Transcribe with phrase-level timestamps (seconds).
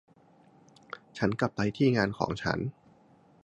[1.17, 2.59] ฉันกลับไปที่งานของฉัน